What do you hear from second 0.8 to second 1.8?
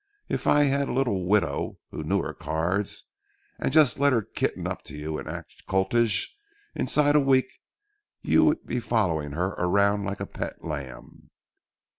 a little widow